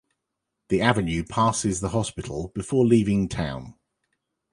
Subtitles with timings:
[0.69, 3.75] The avenue passes the hospital before leaving town.